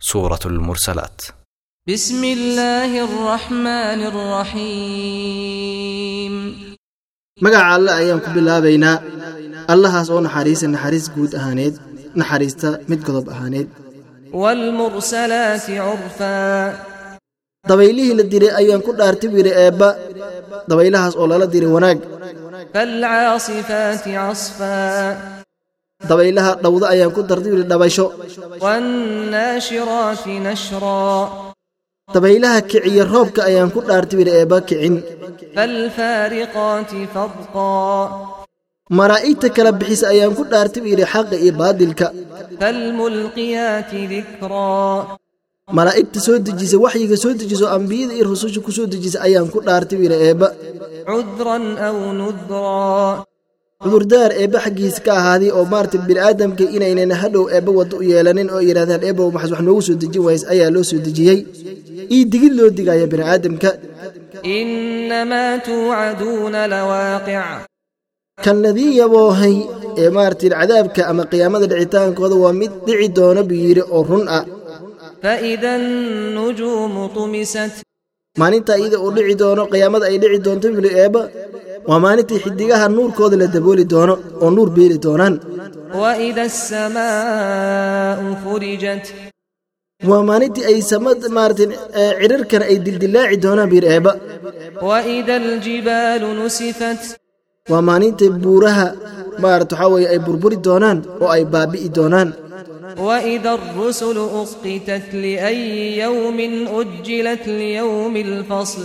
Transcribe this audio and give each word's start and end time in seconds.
سورة 0.00 0.38
المرسلات 0.46 1.22
بسم 1.88 2.24
الله 2.24 3.04
الرحمن 3.04 4.00
الرحيم 5.66 6.34
magaca 7.44 7.68
alle 7.76 7.90
ayaan 8.00 8.20
ku 8.24 8.28
bilaabaynaa 8.36 8.96
allahaas 9.72 10.08
oo 10.14 10.20
naxariisa 10.26 10.66
naxariis 10.74 11.06
guud 11.14 11.32
ahaaneed 11.38 11.74
naxariista 12.20 12.68
mid 12.90 13.00
godob 13.06 13.26
ahaaneed 13.34 13.68
والمرسلات 14.32 15.66
عرفا 15.70 16.72
dabaylihii 17.70 18.14
la 18.18 18.24
diray 18.32 18.52
ayaan 18.60 18.80
ku 18.86 18.90
dhaartay 18.98 19.28
wiiri 19.34 19.52
eebba 19.64 19.88
dabaylahaas 20.70 21.14
oo 21.20 21.26
lala 21.32 21.46
diray 21.54 21.70
wanaag 21.76 21.98
فالعاصفات 22.74 24.04
عصفا 24.08 24.86
dabaylaha 26.09 26.51
dhawdo 26.63 26.85
ayaan 26.93 27.11
ku 27.15 27.21
dardiili 27.29 27.63
dhabaysho. 27.71 28.05
Dabaylaha 32.13 32.59
kiciya 32.69 33.03
roobka 33.13 33.41
ayaan 33.49 33.69
ku 33.71 33.79
dhaartiwili 33.87 34.31
eebba 34.39 34.57
kicin. 34.67 34.95
Malaa'igta 38.99 39.47
kala 39.55 39.71
bixisa 39.79 40.05
ayaan 40.13 40.35
ku 40.35 40.43
dhaartiwili 40.51 41.03
xaqa 41.13 41.35
iyo 41.43 41.53
baadilka. 41.59 42.07
Malaa'igta 45.77 46.19
soo 46.25 46.37
dejisa 46.45 46.75
waxyiga 46.83 47.15
soo 47.23 47.31
dejiso 47.39 47.65
ambiyada 47.75 48.13
iyo 48.17 48.25
rususha 48.31 48.59
ku 48.65 48.71
soo 48.75 48.87
dejisa 48.91 49.17
ayaan 49.23 49.47
ku 49.53 49.59
dhaartiwili 49.63 50.15
eebba 50.27 50.47
cudurdaar 53.83 54.31
eebba 54.41 54.59
xaggiisa 54.65 54.99
ka 55.05 55.11
ahaaday 55.19 55.49
oo 55.57 55.65
maarata 55.73 55.97
bini'aadamka 56.07 56.63
inaynan 56.75 57.11
hadhow 57.21 57.45
eebba 57.55 57.71
waddo 57.79 57.95
u 58.01 58.03
yeelanin 58.11 58.49
oo 58.55 58.61
yidhahdaan 58.67 59.03
eebow 59.09 59.27
maxas 59.35 59.51
wax 59.53 59.61
noogu 59.67 59.81
soo 59.87 59.95
dejin 60.01 60.23
waayes 60.25 60.43
ayaa 60.53 60.69
loo 60.75 60.83
soo 60.89 60.99
dejiyey. 61.05 61.39
Ii 62.15 62.23
digid 62.31 62.53
loo 62.59 62.69
digaya 62.77 63.05
bini'aadamka 63.13 63.69
kan 68.45 68.57
ladii 68.65 68.91
yaboohay 69.01 69.55
ee 70.01 70.09
maarata 70.15 70.47
cadaabka 70.55 71.01
ama 71.11 71.23
qiyaamada 71.31 71.65
dhicitaankooda 71.71 72.35
waa 72.43 72.53
mid 72.61 72.71
dhici 72.87 73.07
doona 73.17 73.41
buu 73.49 73.59
yidhi 73.65 73.83
oo 73.95 74.01
run 74.09 74.25
ah. 74.37 74.43
Maalinta 78.39 78.73
iyada 78.81 78.97
uu 79.05 79.11
dhici 79.15 79.35
doono 79.41 79.63
qiyaamada 79.73 80.05
ay 80.09 80.17
dhici 80.23 80.39
doonto 80.45 80.67
mili 80.77 80.89
eebba 81.03 81.21
waa 81.88 82.00
maalintii 82.04 82.40
xidigaha 82.44 82.86
nuurkooda 82.96 83.36
la 83.42 83.46
dabooli 83.54 83.84
doono 83.92 84.14
oo 84.44 84.50
nuur 84.56 84.68
beeli 84.76 84.98
doonaan 85.06 85.34
وإذا 86.02 86.44
السماء 86.52 88.18
فرجت 88.44 89.06
waa 90.10 90.22
maalintii 90.28 90.64
ay 90.70 90.78
samad 90.92 91.18
maarata 91.36 91.64
cidharkana 92.20 92.64
ay 92.70 92.76
dildillaaci 92.86 93.36
doonaan 93.44 93.68
buu 93.70 93.76
yidhi 93.78 93.90
eebba 93.96 94.12
وإذا 94.82 95.36
الجبال 95.36 96.22
نسفت 96.44 97.02
waa 97.70 97.82
maalinta 97.88 98.26
buuraha 98.44 98.86
maarata 99.42 99.74
waxaa 99.76 99.92
weeye 99.94 100.08
ay 100.14 100.18
burburi 100.26 100.56
doonaan 100.66 100.98
oo 101.22 101.28
ay 101.36 101.44
baabi'i 101.54 101.88
doonaan 101.98 102.30
وإذا 103.06 103.52
الرسل 103.60 104.18
أقتت 104.42 105.14
لأي 105.14 105.98
يوم 105.98 106.38
أجلت 106.80 107.42
ليوم 107.48 108.14
الفصل 108.16 108.82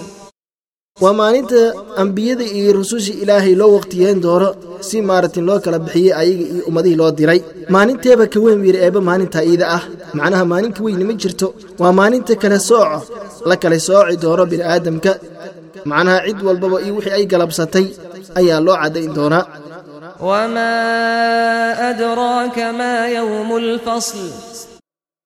waa 1.03 1.13
maalinta 1.13 1.61
ambiyada 2.03 2.45
iyo 2.59 2.73
rususha 2.79 3.13
ilaahay 3.23 3.55
loo 3.61 3.73
waqtiyeyn 3.77 4.21
doono 4.25 4.49
si 4.89 4.97
maaratin 5.09 5.45
loo 5.49 5.59
kala 5.65 5.79
bixiyey 5.85 6.13
ayaga 6.21 6.45
iyo 6.53 6.63
ummadihii 6.69 6.99
loo 7.01 7.11
diray. 7.19 7.41
Maalinteeba 7.75 8.25
ka 8.33 8.39
weyn 8.45 8.61
wiiri 8.65 8.79
eebba 8.87 9.01
maalinta 9.09 9.45
iida 9.51 9.67
ah. 9.77 9.83
Macnaha 10.17 10.45
maalinka 10.53 10.81
weyni 10.85 11.05
ma 11.09 11.13
jirto. 11.21 11.47
Waa 11.81 11.93
maalinta 11.99 12.33
kala 12.43 12.59
sooco 12.69 12.99
la 13.49 13.55
kala 13.63 13.79
sooci 13.87 14.17
doono 14.23 14.45
bini'aadamka. 14.51 15.13
Macnaha 15.91 16.19
cid 16.27 16.39
walbaba 16.47 16.77
iyo 16.85 16.93
wixii 16.97 17.15
ay 17.19 17.25
galabsatay 17.33 17.87
ayaa 18.39 18.61
loo 18.67 18.77
caddayn 18.83 19.13
doonaa. 19.17 19.45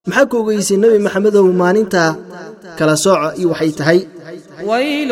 Maxaa 0.09 0.27
ku 0.31 0.37
ogeysa 0.43 0.75
nebi 0.83 0.99
maxamedow 1.07 1.47
maalintaa 1.63 2.11
kala 2.79 2.95
sooco 3.05 3.29
iyo 3.39 3.49
waxay 3.55 3.73
tahay? 3.79 4.01
ويل 4.66 5.12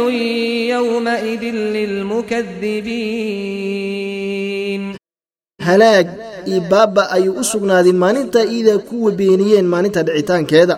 يومئذ 0.76 1.44
للمكذبين 3.64 4.96
halaag 5.64 6.08
iyo 6.46 6.62
baabba 6.72 7.04
ayuu 7.16 7.34
u 7.42 7.44
sugnaaday 7.44 7.92
maalintaa 8.04 8.44
iidaa 8.56 8.78
kuwa 8.78 9.12
beeniyeen 9.12 9.66
maalinta 9.74 10.04
dhicitaankeeda 10.04 10.76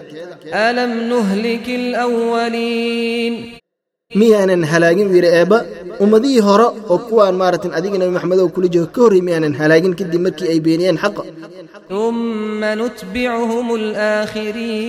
ألم 0.53 0.91
نهلك 1.11 1.67
الأولين 1.69 3.33
miyaanan 4.15 4.63
halaagin 4.71 5.07
wiiri 5.13 5.27
eebba 5.27 5.57
ummadihii 6.03 6.39
hore 6.47 6.63
oo 6.89 6.97
kuwaan 7.07 7.35
maaratan 7.41 7.71
adiga 7.77 7.97
nebi 7.97 8.11
maxamedow 8.15 8.47
kula 8.55 8.67
jooga 8.73 8.91
ka 8.95 9.01
horrey 9.01 9.21
miyaanan 9.27 9.53
halaagin 9.59 9.93
kadib 9.99 10.21
markii 10.25 10.47
ay 10.53 10.59
beeniyeen 10.65 10.97
xaqa 11.03 11.23
ثم 11.89 12.61
نتبعهم 12.81 13.67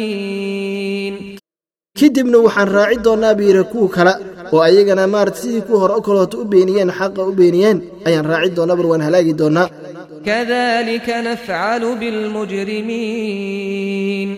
الآخرين 0.06 1.29
kadibna 2.01 2.38
waxaan 2.45 2.69
raaci 2.78 2.97
doonnaa 3.06 3.34
buu 3.38 3.47
yidhi 3.50 3.63
kuwa 3.72 3.88
kale 3.95 4.13
oo 4.53 4.62
ayagana 4.67 5.03
maarata 5.13 5.39
sidii 5.41 5.63
kuwa 5.67 5.78
hor 5.81 5.91
o 5.97 6.00
kaloota 6.07 6.35
u 6.41 6.44
beeniyeen 6.51 6.91
xaqa 7.00 7.22
u 7.29 7.31
beeniyeen 7.39 7.78
ayaan 8.07 8.28
raaci 8.31 8.50
doonaa. 8.57 8.78
Bar 8.79 8.88
waan 8.91 9.03
halaagi 9.07 9.34
doonaa. 9.41 9.67
Kadalika 10.28 11.16
nafcalu 11.28 11.90
bilmujrimiin. 12.01 14.29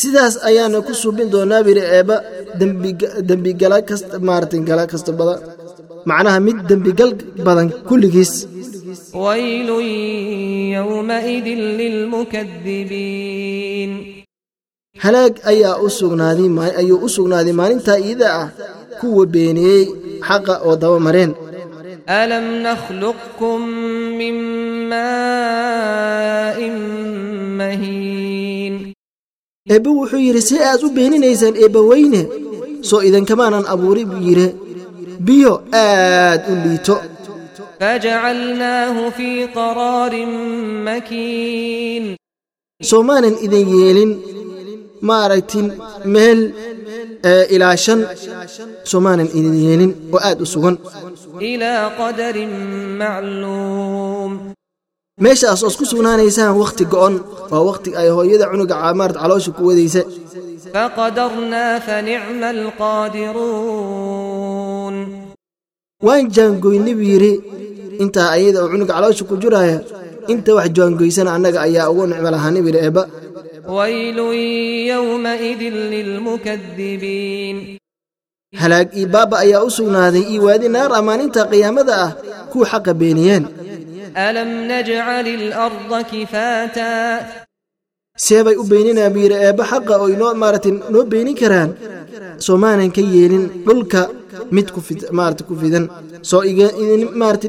Sidaas 0.00 0.34
ayaana 0.48 0.78
ku 0.86 0.92
suubin 1.02 1.28
doonaa 1.34 1.60
buu 1.64 1.72
yidhi 1.74 1.84
eebba 1.96 2.16
dembigala 3.28 3.78
kasta 3.88 4.16
maaratan 4.28 4.62
gala 4.68 4.84
kasta 4.92 5.10
bada 5.18 5.34
macnaha 6.10 6.38
mid 6.46 6.58
dembigal 6.68 7.10
badan 7.46 7.68
kulligiis. 7.88 8.32
Waylun 9.24 9.88
yowmaidin 10.76 11.60
lilmukadibiin 11.80 13.92
halaag 14.98 15.40
ayaa 15.50 15.76
ayuu 16.80 17.00
u 17.06 17.08
sugnaaday 17.08 17.52
maalintaa 17.52 17.98
iida 17.98 18.28
ah. 18.40 18.48
Kuwa 19.00 19.26
beeniyey 19.26 19.84
xaqa 20.28 20.54
oo 20.66 20.76
daba 20.76 20.98
mareen. 21.00 21.32
Alam 22.06 22.46
nakhluqkum 22.66 23.60
min 24.20 24.36
maain 24.92 26.76
mahiin. 27.60 28.74
Eebbe 29.70 29.90
wuxuu 29.98 30.20
yidhi 30.26 30.42
see 30.48 30.60
aad 30.70 30.82
u 30.86 30.90
beeninaysaan 30.98 31.56
eebbaweyne 31.56 32.20
soo 32.88 33.02
idankamaanan 33.08 33.64
abuuri 33.74 34.04
buu 34.10 34.22
yidhi 34.28 34.46
biyo 35.26 35.52
aad 35.72 36.42
u 36.52 36.54
liito. 36.64 36.96
Fajacalnaahu 37.80 39.02
fii 39.16 39.40
qaraarin 39.56 40.32
makiin. 40.88 42.04
Soomaanan 42.90 43.36
idin 43.46 43.68
yeelin 43.78 44.12
maaragti 45.08 45.60
meel 46.14 46.40
ilaa 47.54 47.76
shan 47.84 48.00
soomaanan 48.90 49.28
idin 49.38 49.54
yeelin 49.64 49.92
oo 50.14 50.20
aad 50.28 50.38
u 50.44 50.46
sugan. 50.52 50.76
Meeshaas 55.24 55.60
oos 55.66 55.76
ku 55.80 55.84
sugnaanaysaan 55.90 56.54
wakhti 56.62 56.84
go'on 56.92 57.14
waa 57.52 57.62
wakhti 57.68 57.90
ay 58.00 58.08
hooyada 58.16 58.46
cunuga 58.52 58.74
caamaarad 58.82 59.16
caloosha 59.22 59.50
ku 59.56 59.62
wadaysa 59.68 60.02
waan 66.06 66.24
jaangoyni 66.36 66.92
buu 66.98 67.08
yidhi 67.12 67.32
intaa 68.02 68.28
ayada 68.36 68.58
oo 68.64 68.68
cunuga 68.72 68.92
caloosha 68.96 69.24
ku 69.30 69.34
jiraaya 69.42 69.78
inta 70.32 70.50
wax 70.56 70.68
jaangoysana 70.76 71.30
annaga 71.36 71.58
ayaa 71.66 71.90
ugu 71.92 72.02
nicmo 72.10 72.30
lahaani 72.34 72.60
bidhi 72.66 72.78
eebba 72.86 73.02
ويل 73.67 74.17
يومئذ 74.93 75.61
للمكذبين 75.93 77.77
halaag 78.61 78.87
iyo 78.97 79.07
baabba 79.13 79.37
ayaa 79.43 79.63
u 79.67 79.71
sugnaaday 79.77 80.23
iyo 80.33 80.41
waadi 80.47 80.67
naar 80.75 80.91
ah 80.97 81.01
maalinta 81.07 81.41
qiyaamada 81.51 81.93
ah 82.05 82.11
kuwa 82.51 82.65
xaqa 82.71 82.91
beeniyeen 83.01 83.43
ألم 84.17 84.49
نجعل 84.71 85.27
الأرض 85.27 85.91
كفاتا 86.11 86.93
seebay 88.25 88.55
u 88.61 88.63
beeninaan 88.71 89.13
buu 89.13 89.21
yidhi 89.25 89.37
eebba 89.47 89.63
xaqa 89.71 89.93
oo 90.01 90.07
inoo 90.15 90.31
maaragtay 90.41 90.73
noo 90.93 91.03
beenin 91.11 91.35
karaan 91.41 91.69
soo 92.45 92.57
maanan 92.63 92.89
ka 92.95 93.01
yeelin 93.13 93.45
dhulka 93.67 94.01
mid 94.55 94.67
ku 94.75 94.79
fid 94.87 94.99
maarata 95.17 95.43
ku 95.49 95.53
fidan 95.61 95.85
soo 96.29 96.41
iga 96.51 96.67
idin 96.81 97.01
maarata 97.21 97.47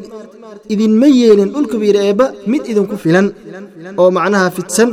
idinma 0.74 1.08
yeelin 1.20 1.50
dhulka 1.54 1.76
buu 1.80 1.88
yidhi 1.90 2.02
eebba 2.10 2.26
mid 2.52 2.64
idinku 2.72 2.96
filan. 3.04 3.28
Oo 4.00 4.10
macnaha 4.18 4.48
fidsan. 4.56 4.90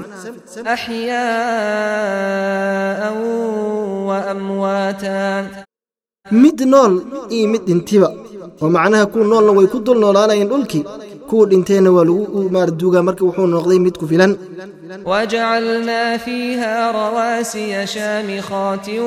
Mid 6.42 6.58
nool 6.72 6.92
iyo 7.34 7.46
mid 7.52 7.62
dhintiba. 7.68 8.08
Oo 8.62 8.70
macnaha 8.76 9.04
kuwa 9.12 9.24
noolna 9.30 9.52
way 9.56 9.66
ku 9.72 9.78
dul 9.86 9.98
noolaanayeen 10.02 10.48
dhulkii 10.52 10.84
kuwa 11.28 11.46
dhinteenna 11.50 11.90
waa 11.96 12.04
lagu 12.08 12.40
maar 12.54 12.70
duugaa 12.80 13.02
marka 13.06 13.22
wuxuu 13.28 13.46
noqday 13.54 13.78
mid 13.86 13.94
ku 14.00 14.04
filan. 14.10 14.32
Wjcalnaa 15.10 16.18
fiiha 16.24 16.72
rawaasiya 16.98 17.82
shaamikhaatin 17.94 19.02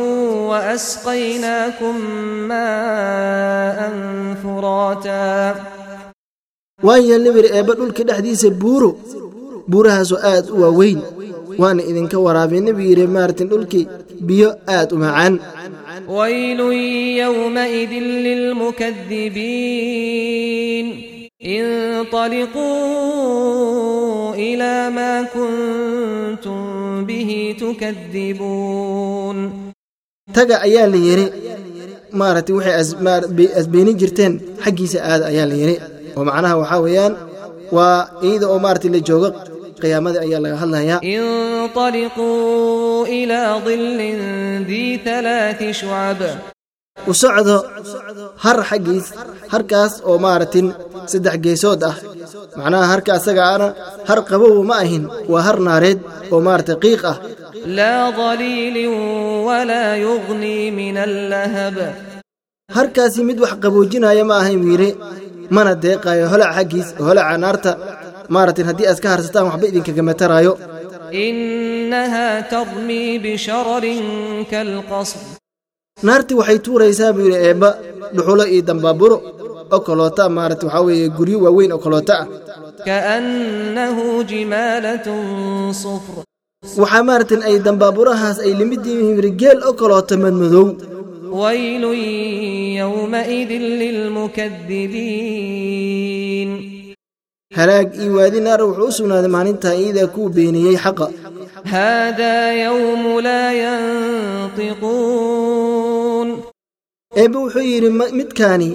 waasqaynaakum 0.50 1.95
maan 2.51 3.95
furaata 4.41 5.19
waan 6.87 7.02
yeelna 7.08 7.31
biri 7.37 7.49
eebba 7.58 7.73
dhulka 7.79 8.02
dhexdiisa 8.08 8.49
buuro 8.62 8.90
buurahaasoo 9.70 10.20
aad 10.32 10.44
u 10.55 10.56
waaweyn 10.62 10.99
waana 11.62 11.82
idinka 11.90 12.17
waraabinna 12.26 12.70
buu 12.76 12.87
yidhi 12.90 13.06
maartin 13.17 13.49
dhulkii 13.52 13.85
biyo 14.29 14.49
aad 14.76 14.88
u 14.94 14.96
macaan 15.05 15.35
ويل 16.19 16.61
يومئذ 17.23 17.93
للمكذبين 19.69 20.87
انطلقوا 22.99 24.35
إلى 24.35 24.90
ما 24.90 25.23
كنتم 25.35 26.61
به 27.05 27.31
تكذبون 27.61 29.38
taga 30.37 30.56
ayaa 30.67 30.87
la 30.93 30.96
yidhi 31.08 31.26
maaragtay 32.20 32.55
waxay 32.58 32.75
as- 32.82 32.96
maar- 33.05 33.29
be- 33.37 33.52
asbeenin 33.61 33.96
jirteen 34.00 34.32
xaggiisa 34.64 34.99
aada 35.11 35.25
ayaa 35.32 35.46
la 35.50 35.56
yidhi 35.62 35.76
oo 36.18 36.24
macnaha 36.30 36.56
waxaa 36.62 36.81
weeyaan 36.86 37.13
waa 37.75 37.98
iyada 38.27 38.45
oo 38.54 38.60
maarata 38.65 38.88
la 38.95 39.00
joogo 39.07 39.30
qiyaamada 39.81 40.18
ayaa 40.25 40.42
laga 40.45 40.57
hadlayaa. 40.63 41.00
U 47.10 47.13
socdo 47.21 47.56
har 48.44 48.57
xaggiis 48.69 49.07
harkaas 49.54 49.94
oo 50.10 50.18
maaratin 50.25 50.68
saddex 51.12 51.36
geesood 51.45 51.81
ah. 51.89 51.95
Macnaha 52.60 52.86
harka 52.94 53.12
asaga 53.18 53.44
har 54.10 54.19
qabow 54.30 54.56
ma 54.69 54.75
ahin 54.83 55.04
waa 55.31 55.44
har 55.48 55.57
naareed 55.68 56.00
oo 56.33 56.39
maarata 56.48 56.74
qiiq 56.83 57.04
ah. 57.12 57.18
Harkaasi 62.77 63.21
mid 63.30 63.38
wax 63.44 63.54
qaboojinaya 63.63 64.24
ma 64.30 64.36
ahayn 64.42 64.62
wiire 64.68 64.89
mana 65.56 65.72
deeqaayo 65.84 66.25
holac 66.31 66.50
xaggiis 66.57 66.88
holaca 67.07 67.36
naarta 67.44 67.72
maaratin 68.34 68.66
haddii 68.69 68.88
aad 68.92 69.00
ka 69.04 69.10
harsataan 69.13 69.45
waxba 69.50 69.66
idinkagama 69.72 70.13
taraayo. 70.22 70.54
Naartii 76.07 76.38
waxay 76.40 76.60
tuuraysaa 76.66 77.13
buu 77.16 77.25
yidhi 77.28 77.40
eebba 77.50 77.69
dhuxulo 78.16 78.44
iyo 78.54 78.62
dambaaburo 78.69 79.18
oo 79.75 79.80
kaloota 79.88 80.24
maarata 80.38 80.66
waxaa 80.68 80.86
weeye 80.88 81.07
guryo 81.18 81.38
waaweyn 81.46 81.72
oo 81.75 81.81
kaloota 81.86 82.13
ah 82.22 82.28
waxaa 86.81 87.04
maaratan 87.10 87.42
ay 87.48 87.56
dambaaburahaas 87.66 88.38
ay 88.46 88.51
limidii 88.60 88.96
mihimri 89.00 89.31
geel 89.42 89.60
oo 89.68 89.74
kaloota 89.81 90.13
madmadow 90.24 90.66
ويل 91.32 91.85
يومئذ 92.82 93.52
للمكذبين 95.38 96.50
halaag 97.58 97.88
iyo 98.02 98.12
waadi 98.17 98.40
naara 98.40 98.64
wuxuu 98.64 98.88
u 98.88 98.93
sugnaaday 98.99 99.31
maalintaa 99.37 99.75
iidaa 99.82 100.06
kuwa 100.14 100.31
beeniyey 100.37 100.76
xaqa 100.85 101.06
هذا 101.64 102.37
يوم 102.64 103.20
لا 103.20 103.44
ينطقون 105.08 106.29
eebbe 107.23 107.38
wuxuu 107.44 107.64
yidhi 107.73 107.90
ma- 107.99 108.12
midkaani 108.20 108.69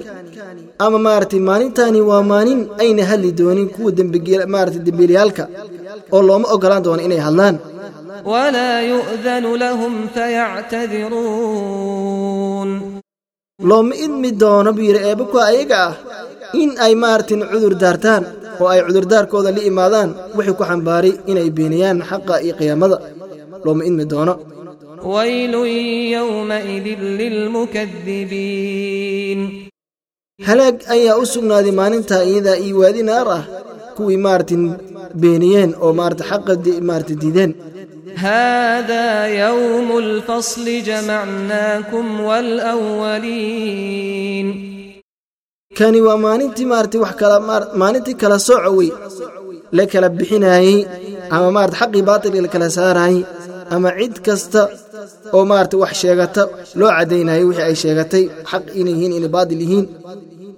ama 0.84 0.98
maaragtay 1.06 1.40
maalintaani 1.50 2.00
waa 2.10 2.22
maalin 2.32 2.60
ayna 2.82 3.02
hadli 3.10 3.30
doonin 3.40 3.68
kuwa 3.74 3.90
dembige- 3.98 4.46
maaragtay 4.54 4.82
dembiilayaalka 4.88 5.44
oo 6.14 6.22
looma 6.28 6.46
ogolaan 6.54 6.82
doono 6.86 7.02
inay 7.06 7.20
hadlaan 7.26 7.56
ولا 8.24 8.72
يؤذن 8.92 9.46
لهم 9.64 9.92
فيعتذرون 11.54 12.70
looma 13.70 13.94
idmi 14.04 14.30
doono 14.42 14.70
buu 14.76 14.84
yidhi 14.88 15.00
eebbe 15.08 15.24
kuwa 15.30 15.42
ayaga 15.52 15.78
ah 15.88 15.92
in 16.62 16.70
ay 16.84 16.92
maaragtin 17.02 17.40
cudur 17.52 17.74
daartaan 17.82 18.22
oo 18.60 18.66
ay 18.72 18.80
cudurdaarkooda 18.86 19.50
la 19.56 19.62
imaadaan 19.70 20.10
wixii 20.36 20.56
ku 20.58 20.62
xambaaray 20.70 21.12
inay 21.30 21.48
beeniyaan 21.56 21.98
xaqa 22.10 22.34
iyo 22.44 22.54
qiyaamada 22.58 22.96
looma 23.64 23.82
idmi 23.88 24.04
doono 24.12 24.34
ويل 25.14 25.54
يومئذ 26.16 26.86
للمكذبين 28.14 29.40
halaag 30.48 30.76
ayaa 30.94 31.16
u 31.22 31.24
sugnaaday 31.34 31.72
maalintaa 31.80 32.22
iyadaa 32.30 32.58
iyo 32.66 32.74
waadi 32.82 33.02
naar 33.10 33.28
ah 33.38 33.42
kuwii 33.96 34.20
maaragtin 34.26 34.62
beeniyeen 35.22 35.70
oo 35.84 35.92
maarata 35.98 36.24
xaqa 36.30 36.52
di- 36.64 36.80
maarata 36.88 37.14
diideen 37.22 37.50
هذا 38.16 39.26
يوم 39.26 39.98
الفصل 39.98 40.82
جمعناكم 40.82 42.20
والأولين 43.34 44.48
kani 45.78 46.00
waa 46.06 46.16
maalintii 46.24 46.64
maaragtay 46.70 47.00
wax 47.04 47.14
kala 47.20 47.36
maar- 47.48 47.68
maalintii 47.80 48.14
kala 48.22 48.38
sooco 48.38 48.70
wey 48.78 48.90
la 49.76 49.84
kala 49.92 50.08
bixinaayey 50.18 50.78
ama 51.34 51.48
maarata 51.56 51.76
xaqii 51.80 52.02
baatilka 52.08 52.40
la 52.44 52.48
kala 52.54 52.68
saaraayey 52.78 53.22
ama 53.74 53.88
cid 53.98 54.14
kasta 54.26 54.62
oo 55.36 55.44
maarata 55.50 55.76
wax 55.82 55.92
sheegata 56.02 56.42
loo 56.78 56.90
caddaynayay 56.96 57.44
wixii 57.48 57.66
ay 57.68 57.74
sheegatay 57.82 58.24
xaq 58.50 58.64
inay 58.80 58.94
yihiin 58.96 59.12
inay 59.18 59.30
baatil 59.36 59.60
yihiin 59.64 59.86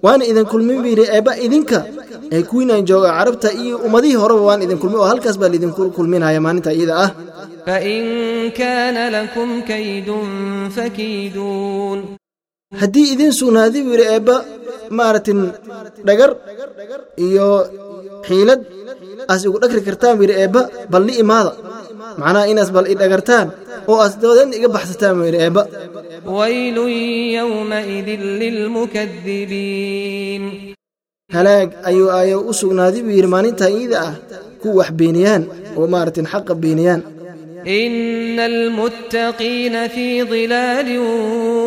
waana 0.05 0.23
idin 0.31 0.47
kulmin 0.53 0.76
buu 0.82 0.91
yidhi 0.93 1.05
eebba 1.17 1.32
idinka 1.47 1.79
ee 2.35 2.43
kuwiinaan 2.50 2.82
jooga 2.91 3.08
carabta 3.19 3.49
iyo 3.62 3.76
ummadihii 3.87 4.19
horeba 4.23 4.43
waan 4.49 4.61
idin 4.67 4.79
kulmin 4.82 4.99
oo 5.03 5.08
halkaas 5.12 5.37
baa 5.41 5.50
laidinku 5.53 5.82
kulminaya 5.97 6.41
maalinta 6.44 6.70
iyada 6.79 6.94
ah 7.05 7.11
fain 7.66 8.06
kaana 8.60 9.04
lakum 9.16 9.50
kaydun 9.69 10.30
fakiiduun 10.75 12.00
haddii 12.81 13.08
idin 13.13 13.31
sugnaadi 13.40 13.80
buu 13.86 13.94
yidhi 13.96 14.08
eebba 14.16 14.36
maaragtin 14.98 15.40
dhagar 16.08 16.31
iyo 17.28 17.48
xiilad 18.28 18.62
aas 19.31 19.42
igu 19.48 19.58
dhagri 19.63 19.81
kartaan 19.88 20.13
buu 20.18 20.25
yidhi 20.25 20.36
eebba 20.44 20.62
balni 20.92 21.13
imaada. 21.24 21.52
Macnaha 22.22 22.50
inaas 22.52 22.69
bal 22.75 22.86
i 22.92 22.96
dhagartaan 23.02 23.48
oo 23.90 23.98
aas 24.04 24.14
dabadeedna 24.22 24.56
iga 24.60 24.69
baxsataan 24.75 25.14
buu 25.18 25.28
yidhi 25.30 25.40
eebba. 25.46 25.64
waylun 26.38 26.94
yowmaidin 27.38 28.22
lilmukadibiin 28.42 30.44
halaag 31.36 31.69
ayuu 31.90 32.10
aayow 32.18 32.42
u 32.52 32.54
sugnaadi 32.62 33.00
buu 33.06 33.14
yidhi 33.18 33.30
maalintaa 33.36 33.72
iida 33.80 33.98
ah 34.07 34.14
ku 34.62 34.68
wax 34.80 34.90
beeniyaan 35.00 35.44
oo 35.78 35.86
maaratin 35.94 36.28
xaqa 36.34 36.54
beeniyaan. 36.64 37.02
إن 37.67 38.38
المتقين 38.41 39.88
في 39.88 40.23
ظلال 40.25 40.98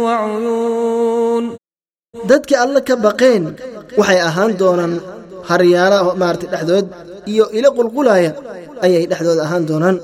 وعيون 0.03 1.55
dadkii 2.29 2.57
alle 2.63 2.81
ka 2.87 2.95
baqeen 3.05 3.43
waxay 3.99 4.19
ahaan 4.29 4.51
doonaan 4.61 4.93
haryaala 5.49 5.97
maaragtay 6.21 6.49
dhexdood 6.53 6.85
iyo 7.31 7.45
ilo 7.57 7.69
qulqulaya 7.77 8.31
ayay 8.85 9.03
dhexdood 9.11 9.39
ahaan 9.45 9.63
doonaan 9.69 9.97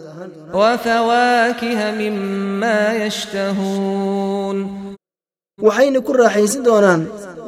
وفواكه 0.53 1.79
مما 1.99 2.79
يشتهون 3.05 4.57
waxayna 5.67 5.99
ku 6.07 6.11
raaxaysan 6.21 6.61
doonaan 6.67 7.01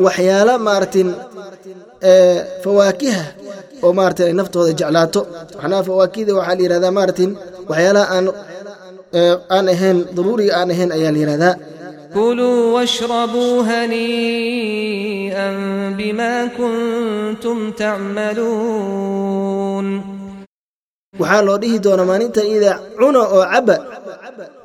waxyaala 0.05 0.53
maaragtin 0.67 1.07
ee 2.11 2.35
fawaakiha 2.63 3.23
oo 3.85 3.91
maaragtay 3.99 4.25
ay 4.29 4.35
naftooda 4.39 4.71
jeclaato 4.79 5.21
macnaha 5.61 5.81
fawaakihda 5.89 6.31
waxaa 6.39 6.55
la 6.57 6.63
yidhahdaa 6.65 6.93
maaragtin 6.99 7.31
waxyaalaha 7.70 8.16
eh, 9.18 9.34
aan 9.56 9.66
ahayn 9.74 9.98
daruuriga 10.16 10.52
aan 10.60 10.68
ahayn 10.74 10.90
ayaa 10.96 11.12
la 11.14 11.18
yidhahdaa 11.22 11.54
kuluu 12.16 12.58
washrabuu 12.76 13.54
hanii'an 13.70 15.56
bimaa 15.98 16.42
kuntum 16.58 17.58
tacmaluun 17.82 19.86
waxaa 21.20 21.42
loo 21.46 21.58
dhihi 21.62 21.76
doonaa 21.86 22.08
maalinta 22.10 22.40
idaa 22.56 22.76
cuna 23.00 23.20
oo 23.36 23.44
cabba 23.52 23.76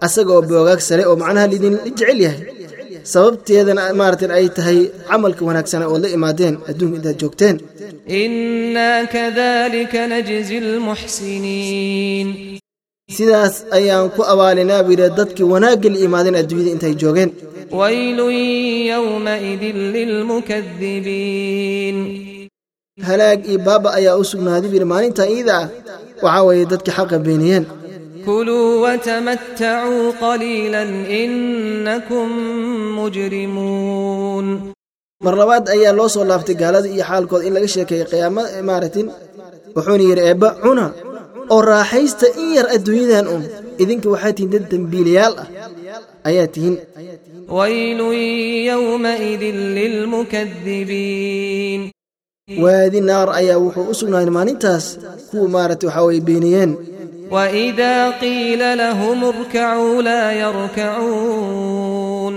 asaga 0.05 0.31
oo 0.37 0.43
boogaag 0.49 0.81
sare 0.87 1.03
oo 1.09 1.15
macnaha 1.21 1.45
laydin 1.51 1.75
jecel 1.97 2.19
yahay. 2.25 2.41
Sababteedana 3.13 3.83
maaratan 3.99 4.31
ay 4.37 4.45
tahay 4.57 4.79
camalka 5.09 5.41
wanaagsana 5.49 5.85
ood 5.93 6.01
la 6.03 6.09
imaadeen 6.17 6.55
adduunka 6.69 6.95
intaad 6.99 7.17
joogteen 7.21 7.55
sidaas 13.15 13.63
ayaan 13.71 14.11
ku 14.15 14.21
abaalinaa 14.31 14.83
buu 14.83 14.91
yidhi 14.95 15.07
dadkii 15.19 15.47
wanaagga 15.53 15.89
la 15.93 15.99
imaadeen 16.05 16.35
adduunyada 16.41 16.71
intay 16.75 16.93
joogeen. 17.01 17.29
Halaag 23.07 23.39
iyo 23.49 23.59
baaba 23.67 23.89
ayaa 23.97 24.17
u 24.21 24.23
sugnaaday 24.31 24.67
buu 24.69 24.75
yidhi 24.77 24.89
maalintaa 24.93 25.27
iida 25.35 25.53
ah 25.61 25.67
waxaa 26.23 26.43
weeye 26.47 26.65
dadkii 26.71 26.95
xaqa 26.97 27.17
beeniyeen. 27.25 27.65
Kuluu 28.27 28.81
watamatacuu 28.83 30.11
qaliilan 30.23 30.91
innakum 31.21 32.27
mujrimuun. 32.99 34.47
Mar 35.23 35.35
labaad 35.41 35.65
ayaa 35.75 35.93
loo 35.99 36.09
soo 36.13 36.25
laaftay 36.29 36.55
gaalada 36.61 36.87
iyo 36.95 37.03
xaalkooda 37.09 37.45
in 37.47 37.53
laga 37.55 37.67
sheekeeyey 37.73 38.05
qiyaamada 38.11 38.63
maaratin 38.69 39.07
wuxuuna 39.75 40.03
yidhi 40.09 40.23
eebba 40.29 40.49
cuna 40.63 40.85
oo 41.54 41.60
raaxaysta 41.70 42.26
in 42.42 42.48
yar 42.56 42.66
adduunyadan 42.76 43.26
un 43.34 43.42
idinka 43.82 44.08
waxaa 44.14 44.32
tihiin 44.36 44.50
dad 44.54 44.64
dembiilayaal 44.72 45.34
ah 45.42 45.48
ayaa 46.28 46.46
tihiin 46.54 46.76
ويل 47.58 48.00
يومئذ 48.72 49.42
للمكذبين 50.62 51.80
waadi 52.64 53.00
naar 53.08 53.28
ayaa 53.40 53.58
wuxuu 53.64 53.86
u 53.92 53.94
sugnaaday 54.00 54.32
maalintaas 54.38 54.84
kuwa 55.30 55.48
maaragtay 55.54 55.88
waxaa 55.88 56.04
weye 56.08 56.20
beeniyeen 56.28 56.72
وإذا 57.30 58.10
قيل 58.10 58.62
لهم 58.78 59.24
اركعوا 59.24 60.02
لا 60.02 60.22
يركعون 61.22 62.34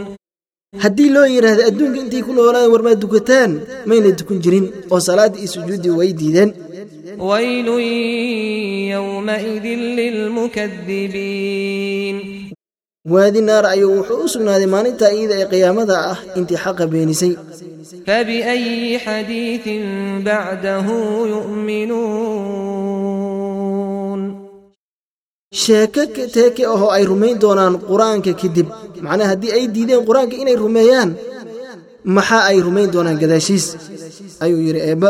haddii 0.84 1.10
loo 1.16 1.26
yidhaahdo 1.36 1.64
adduunka 1.70 2.00
intay 2.04 2.22
ku 2.28 2.32
noolaadeen 2.36 2.72
war 2.74 2.84
maad 2.88 3.00
dukataan 3.04 3.52
mayna 3.90 4.10
dukan 4.20 4.38
jirin 4.44 4.66
oo 4.94 5.00
salaaddii 5.08 5.40
iyo 5.44 5.50
sujuuddii 5.56 5.94
way 6.00 6.10
diideen 6.20 6.50
ويل 7.20 7.68
يومئذ 8.96 9.66
للمكذبين 11.16 12.18
waadi 13.14 13.42
naar 13.42 13.66
ayuu 13.74 13.92
wuxuu 14.02 14.24
u 14.26 14.28
sugnaaday 14.34 14.66
maalintaa 14.76 15.12
iyada 15.18 15.36
ee 15.42 15.48
qiyaamada 15.54 15.96
ah 16.12 16.18
intii 16.40 16.58
xaqa 16.64 16.84
beenisay 16.94 17.34
فبأي 18.08 19.00
حديث 19.06 19.66
بعده 20.30 20.88
يؤمنون 22.96 24.22
sheeko 25.64 26.02
teeke 26.36 26.64
ahoo 26.74 26.90
ay 26.98 27.04
rumayn 27.12 27.38
doonaan 27.44 27.74
qur-aanka 27.90 28.32
kadib 28.42 28.68
macnaha 29.06 29.30
haddii 29.32 29.52
ay 29.58 29.64
diideen 29.76 30.02
qur-aanka 30.08 30.36
inay 30.42 30.56
rumeeyaan 30.66 31.10
maxaa 32.16 32.44
ay 32.52 32.58
rumayn 32.68 32.90
doonaan 32.96 33.18
gadaashiis 33.24 33.66
ayuu 34.44 34.60
yidhi 34.68 34.82
eebba 34.90 35.10